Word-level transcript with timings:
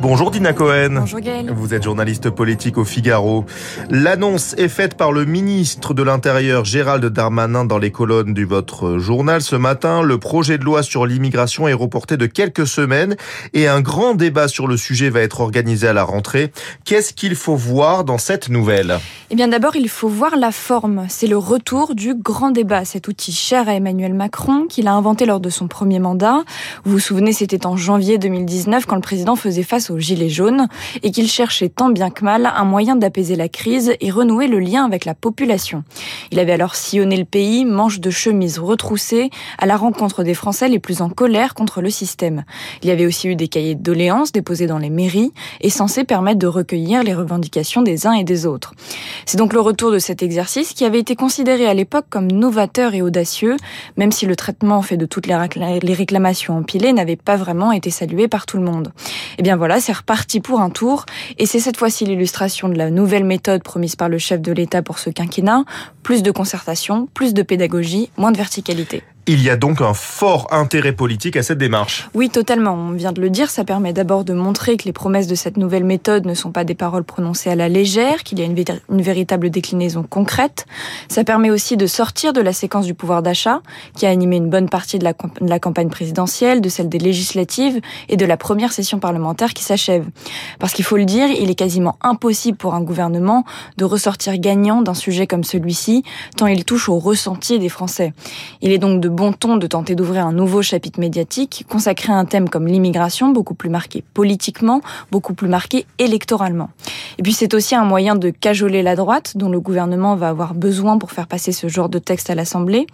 Bonjour 0.00 0.30
Dina 0.30 0.52
Cohen. 0.52 0.96
Bonjour 1.00 1.20
Gaël. 1.20 1.50
Vous 1.50 1.72
êtes 1.72 1.82
journaliste 1.82 2.28
politique 2.28 2.76
au 2.76 2.84
Figaro. 2.84 3.46
L'annonce 3.88 4.54
est 4.58 4.68
faite 4.68 4.98
par 4.98 5.12
le 5.12 5.24
ministre 5.24 5.94
de 5.94 6.02
l'Intérieur 6.02 6.64
Gérald 6.64 7.04
Darmanin 7.06 7.64
dans 7.64 7.78
les 7.78 7.90
colonnes 7.90 8.34
du 8.34 8.44
votre 8.44 8.98
journal 8.98 9.40
ce 9.40 9.56
matin. 9.56 10.02
Le 10.02 10.18
projet 10.18 10.58
de 10.58 10.64
loi 10.64 10.82
sur 10.82 11.06
l'immigration 11.06 11.68
est 11.68 11.72
reporté 11.72 12.16
de 12.16 12.26
quelques 12.26 12.66
semaines 12.66 13.16
et 13.54 13.66
un 13.66 13.80
grand 13.80 14.14
débat 14.14 14.46
sur 14.46 14.68
le 14.68 14.76
sujet 14.76 15.10
va 15.10 15.20
être 15.20 15.40
organisé 15.40 15.88
à 15.88 15.92
la 15.92 16.04
rentrée. 16.04 16.52
Qu'est-ce 16.84 17.12
qu'il 17.12 17.34
faut 17.34 17.56
voir 17.56 18.04
dans 18.04 18.18
cette 18.18 18.50
nouvelle? 18.50 18.98
Eh 19.30 19.36
bien 19.36 19.48
d'abord, 19.48 19.74
il 19.74 19.88
faut 19.88 20.08
voir 20.08 20.36
la 20.36 20.52
forme. 20.52 21.06
C'est 21.08 21.26
le 21.26 21.38
retour 21.38 21.94
du 21.94 22.14
grand 22.14 22.50
débat, 22.50 22.84
cet 22.84 23.08
outil 23.08 23.32
cher 23.32 23.68
à 23.68 23.74
Emmanuel 23.74 24.14
Macron 24.14 24.66
qu'il 24.68 24.86
a 24.86 24.92
inventé 24.92 25.24
lors 25.26 25.40
de 25.40 25.50
son 25.50 25.66
premier 25.66 25.98
mandat. 25.98 26.42
Vous 26.84 26.92
vous 26.92 26.98
souvenez, 26.98 27.32
c'était 27.32 27.66
en 27.66 27.76
janvier 27.76 28.18
2019 28.18 28.86
quand 28.86 28.96
le 28.96 29.00
président 29.00 29.34
faisait 29.34 29.63
face 29.64 29.90
aux 29.90 29.98
Gilets 29.98 30.28
jaunes 30.28 30.68
et 31.02 31.10
qu'il 31.10 31.28
cherchait 31.28 31.68
tant 31.68 31.90
bien 31.90 32.10
que 32.10 32.24
mal 32.24 32.50
un 32.54 32.64
moyen 32.64 32.96
d'apaiser 32.96 33.36
la 33.36 33.48
crise 33.48 33.94
et 34.00 34.10
renouer 34.10 34.46
le 34.46 34.58
lien 34.58 34.84
avec 34.84 35.04
la 35.04 35.14
population. 35.14 35.84
Il 36.30 36.38
avait 36.38 36.52
alors 36.52 36.74
sillonné 36.74 37.16
le 37.16 37.24
pays, 37.24 37.64
manche 37.64 38.00
de 38.00 38.10
chemise 38.10 38.58
retroussée, 38.58 39.30
à 39.58 39.66
la 39.66 39.76
rencontre 39.76 40.22
des 40.22 40.34
Français 40.34 40.68
les 40.68 40.78
plus 40.78 41.02
en 41.02 41.08
colère 41.08 41.54
contre 41.54 41.80
le 41.80 41.90
système. 41.90 42.44
Il 42.82 42.88
y 42.88 42.92
avait 42.92 43.06
aussi 43.06 43.28
eu 43.28 43.36
des 43.36 43.48
cahiers 43.48 43.74
de 43.74 43.82
doléances 43.82 44.32
déposés 44.32 44.66
dans 44.66 44.78
les 44.78 44.90
mairies 44.90 45.32
et 45.60 45.70
censés 45.70 46.04
permettre 46.04 46.38
de 46.38 46.46
recueillir 46.46 47.02
les 47.02 47.14
revendications 47.14 47.82
des 47.82 48.06
uns 48.06 48.12
et 48.12 48.24
des 48.24 48.46
autres. 48.46 48.74
C'est 49.26 49.38
donc 49.38 49.52
le 49.52 49.60
retour 49.60 49.90
de 49.90 49.98
cet 49.98 50.22
exercice 50.22 50.72
qui 50.72 50.84
avait 50.84 51.00
été 51.00 51.16
considéré 51.16 51.66
à 51.66 51.74
l'époque 51.74 52.06
comme 52.10 52.30
novateur 52.30 52.94
et 52.94 53.02
audacieux, 53.02 53.56
même 53.96 54.12
si 54.12 54.26
le 54.26 54.36
traitement 54.36 54.82
fait 54.82 54.96
de 54.96 55.06
toutes 55.06 55.26
les 55.26 55.34
réclamations 55.94 56.56
empilées 56.56 56.92
n'avait 56.92 57.16
pas 57.16 57.36
vraiment 57.36 57.72
été 57.72 57.90
salué 57.90 58.28
par 58.28 58.46
tout 58.46 58.56
le 58.56 58.64
monde. 58.64 58.92
Eh 59.38 59.42
bien 59.42 59.53
voilà, 59.56 59.80
c'est 59.80 59.92
reparti 59.92 60.40
pour 60.40 60.60
un 60.60 60.70
tour, 60.70 61.06
et 61.38 61.46
c'est 61.46 61.60
cette 61.60 61.76
fois-ci 61.76 62.04
l'illustration 62.04 62.68
de 62.68 62.76
la 62.76 62.90
nouvelle 62.90 63.24
méthode 63.24 63.62
promise 63.62 63.96
par 63.96 64.08
le 64.08 64.18
chef 64.18 64.40
de 64.40 64.52
l'État 64.52 64.82
pour 64.82 64.98
ce 64.98 65.10
quinquennat, 65.10 65.64
plus 66.02 66.22
de 66.22 66.30
concertation, 66.30 67.08
plus 67.14 67.34
de 67.34 67.42
pédagogie, 67.42 68.10
moins 68.16 68.32
de 68.32 68.36
verticalité. 68.36 69.02
Il 69.26 69.42
y 69.42 69.48
a 69.48 69.56
donc 69.56 69.80
un 69.80 69.94
fort 69.94 70.48
intérêt 70.50 70.92
politique 70.92 71.36
à 71.36 71.42
cette 71.42 71.56
démarche. 71.56 72.10
Oui, 72.12 72.28
totalement. 72.28 72.74
On 72.74 72.90
vient 72.90 73.12
de 73.12 73.22
le 73.22 73.30
dire, 73.30 73.48
ça 73.48 73.64
permet 73.64 73.94
d'abord 73.94 74.22
de 74.22 74.34
montrer 74.34 74.76
que 74.76 74.84
les 74.84 74.92
promesses 74.92 75.26
de 75.26 75.34
cette 75.34 75.56
nouvelle 75.56 75.84
méthode 75.84 76.26
ne 76.26 76.34
sont 76.34 76.52
pas 76.52 76.64
des 76.64 76.74
paroles 76.74 77.04
prononcées 77.04 77.48
à 77.48 77.54
la 77.54 77.70
légère, 77.70 78.22
qu'il 78.22 78.38
y 78.38 78.42
a 78.42 78.44
une, 78.44 79.02
véritable 79.02 79.48
déclinaison 79.48 80.02
concrète. 80.02 80.66
Ça 81.08 81.24
permet 81.24 81.50
aussi 81.50 81.78
de 81.78 81.86
sortir 81.86 82.34
de 82.34 82.42
la 82.42 82.52
séquence 82.52 82.84
du 82.84 82.92
pouvoir 82.92 83.22
d'achat, 83.22 83.62
qui 83.96 84.04
a 84.04 84.10
animé 84.10 84.36
une 84.36 84.50
bonne 84.50 84.68
partie 84.68 84.98
de 84.98 85.04
la, 85.04 85.14
de 85.14 85.48
la 85.48 85.58
campagne 85.58 85.88
présidentielle, 85.88 86.60
de 86.60 86.68
celle 86.68 86.90
des 86.90 86.98
législatives 86.98 87.80
et 88.10 88.18
de 88.18 88.26
la 88.26 88.36
première 88.36 88.72
session 88.72 88.98
parlementaire 88.98 89.54
qui 89.54 89.64
s'achève. 89.64 90.04
Parce 90.58 90.74
qu'il 90.74 90.84
faut 90.84 90.98
le 90.98 91.06
dire, 91.06 91.28
il 91.30 91.48
est 91.48 91.54
quasiment 91.54 91.96
impossible 92.02 92.58
pour 92.58 92.74
un 92.74 92.82
gouvernement 92.82 93.44
de 93.78 93.86
ressortir 93.86 94.36
gagnant 94.36 94.82
d'un 94.82 94.92
sujet 94.92 95.26
comme 95.26 95.44
celui-ci, 95.44 96.02
tant 96.36 96.46
il 96.46 96.66
touche 96.66 96.90
au 96.90 96.98
ressenti 96.98 97.58
des 97.58 97.70
Français. 97.70 98.12
Il 98.60 98.70
est 98.70 98.78
donc 98.78 99.00
de 99.00 99.13
bon 99.14 99.32
ton 99.32 99.56
de 99.56 99.66
tenter 99.68 99.94
d'ouvrir 99.94 100.26
un 100.26 100.32
nouveau 100.32 100.60
chapitre 100.60 100.98
médiatique 100.98 101.64
consacré 101.68 102.12
à 102.12 102.16
un 102.16 102.24
thème 102.24 102.48
comme 102.48 102.66
l'immigration, 102.66 103.30
beaucoup 103.30 103.54
plus 103.54 103.70
marqué 103.70 104.02
politiquement, 104.12 104.80
beaucoup 105.12 105.34
plus 105.34 105.46
marqué 105.46 105.86
électoralement. 105.98 106.70
Et 107.18 107.22
puis 107.22 107.32
c'est 107.32 107.54
aussi 107.54 107.76
un 107.76 107.84
moyen 107.84 108.16
de 108.16 108.30
cajoler 108.30 108.82
la 108.82 108.96
droite, 108.96 109.36
dont 109.36 109.48
le 109.48 109.60
gouvernement 109.60 110.16
va 110.16 110.30
avoir 110.30 110.54
besoin 110.54 110.98
pour 110.98 111.12
faire 111.12 111.28
passer 111.28 111.52
ce 111.52 111.68
genre 111.68 111.88
de 111.88 112.00
texte 112.00 112.28
à 112.28 112.34
l'Assemblée. 112.34 112.86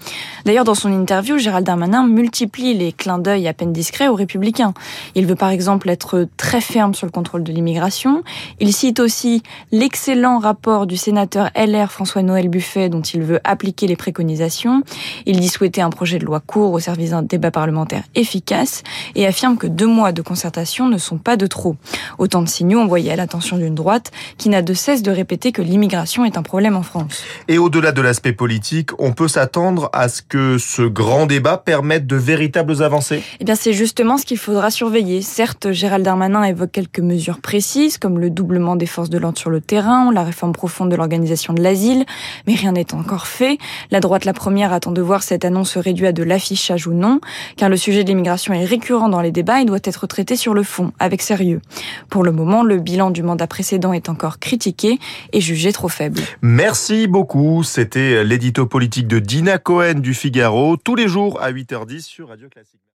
D'ailleurs, 0.45 0.65
dans 0.65 0.75
son 0.75 0.93
interview, 0.93 1.39
Gérald 1.39 1.67
Darmanin 1.67 2.07
multiplie 2.07 2.75
les 2.75 2.93
clins 2.93 3.19
d'œil 3.19 3.49
à 3.49 3.55
peine 3.55 3.73
discrets 3.73 4.09
aux 4.09 4.15
républicains. 4.15 4.75
Il 5.15 5.27
veut 5.27 5.37
par 5.37 5.49
exemple 5.49 5.89
être 5.89 6.29
très 6.37 6.61
ferme 6.61 6.93
sur 6.93 7.07
le 7.07 7.13
contrôle 7.13 7.45
de 7.45 7.53
l'immigration. 7.53 8.23
Il 8.61 8.75
cite 8.75 9.01
aussi 9.01 9.43
l'excellent 9.73 10.39
rapport 10.39 10.87
du 10.87 10.99
sénateur 10.99 11.51
LR 11.57 11.91
François-Noël 11.91 12.49
Buffet 12.49 12.91
dont 12.91 13.01
il 13.01 13.23
veut 13.23 13.41
appliquer 13.45 13.87
les 13.87 13.97
préconisations. 13.97 14.83
Il 15.25 15.41
dit 15.41 15.49
souhaiter 15.49 15.81
un 15.81 15.89
projet 15.91 16.10
de 16.19 16.25
loi 16.25 16.41
court 16.41 16.73
au 16.73 16.81
service 16.81 17.11
d'un 17.11 17.23
débat 17.23 17.51
parlementaire 17.51 18.03
efficace 18.15 18.83
et 19.15 19.27
affirme 19.27 19.57
que 19.57 19.67
deux 19.67 19.87
mois 19.87 20.13
de 20.13 20.23
concertation 20.23 20.89
ne 20.89 20.99
sont 20.99 21.19
pas 21.19 21.37
de 21.37 21.47
trop. 21.47 21.77
Autant 22.19 22.43
de 22.43 22.49
signaux 22.49 22.81
envoyés 22.81 23.13
à 23.13 23.17
l'attention 23.17 23.57
d'une 23.57 23.75
droite 23.75 24.11
qui 24.39 24.49
n'a 24.49 24.63
de 24.63 24.75
cesse 24.75 25.03
de 25.03 25.11
répéter 25.11 25.53
que 25.53 25.63
l'immigration 25.63 26.25
est 26.25 26.37
un 26.37 26.43
problème 26.43 26.77
en 26.77 26.83
France. 26.83 27.23
Et 27.49 27.59
au-delà 27.59 27.93
de 27.93 28.03
l'aspect 28.03 28.33
politique, 28.33 28.91
on 28.99 29.13
peut 29.13 29.29
s'attendre 29.29 29.91
à 29.93 30.09
ce 30.09 30.23
que 30.23 30.59
ce 30.59 30.83
grand 30.83 31.27
débat 31.27 31.57
permette 31.57 32.07
de 32.07 32.17
véritables 32.17 32.83
avancées? 32.83 33.23
Eh 33.39 33.45
bien, 33.45 33.55
c'est 33.55 33.73
justement 33.73 34.19
ce 34.19 34.27
qu'il 34.27 34.39
faudra 34.39 34.71
surveiller. 34.71 35.23
Certes, 35.23 35.73
Gérald 35.73 36.05
Darmanin 36.05 36.43
évoque 36.43 36.73
quelques 36.73 37.01
mesures 37.01 37.41
précises, 37.41 37.99
comme 37.99 38.19
le 38.19 38.31
doublement 38.31 38.77
des 38.77 38.87
forces 38.87 39.11
de 39.11 39.19
l'ordre 39.19 39.39
sur 39.39 39.51
le 39.51 39.61
terrain, 39.61 40.13
la 40.13 40.25
réforme 40.25 40.53
profonde 40.53 40.91
de 40.91 40.97
l'organisation 40.97 41.53
de 41.53 41.63
l'asile, 41.63 42.05
mais 42.47 42.55
rien 42.55 42.73
n'est 42.73 42.95
encore 42.95 43.27
fait. 43.27 43.59
La 43.91 44.01
droite, 44.01 44.25
la 44.25 44.33
première, 44.33 44.73
attend 44.73 44.93
de 44.93 45.03
voir 45.03 45.23
cette 45.23 45.45
annonce 45.45 45.77
réduite 45.77 46.00
à 46.07 46.13
de 46.13 46.23
l'affichage 46.23 46.87
ou 46.87 46.93
non, 46.93 47.21
car 47.57 47.69
le 47.69 47.77
sujet 47.77 48.05
de 48.05 48.09
l'immigration 48.09 48.55
est 48.55 48.65
récurrent 48.65 49.09
dans 49.09 49.21
les 49.21 49.33
débats 49.33 49.61
et 49.61 49.65
doit 49.65 49.79
être 49.85 50.07
traité 50.07 50.37
sur 50.37 50.55
le 50.55 50.63
fond, 50.63 50.93
avec 50.99 51.23
sérieux. 51.23 51.61
Pour 52.09 52.25
le 52.25 52.33
moment, 52.33 52.63
le 52.63 52.79
bilan 52.79 53.11
du 53.11 53.23
mandat 53.23 53.47
précédent 53.47 53.93
est 53.93 54.09
encore 54.09 54.39
critiqué 54.39 54.99
et 55.33 55.41
jugé 55.41 55.73
trop 55.73 55.89
faible. 55.89 56.21
Merci 56.43 57.07
beaucoup. 57.07 57.63
C'était 57.63 58.25
l'édito 58.25 58.67
politique 58.67 59.07
de 59.07 59.19
Dina 59.19 59.59
Cohen 59.59 60.01
du 60.01 60.15
Figaro, 60.15 60.77
tous 60.77 60.95
les 60.95 61.09
jours 61.09 61.41
à 61.43 61.53
8h10 61.53 62.01
sur 62.03 62.29
Radio 62.29 62.49
Classique. 62.49 62.81